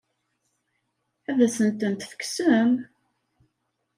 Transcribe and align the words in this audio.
Ad 1.29 1.39
asen-tent-tekksem? 1.45 2.71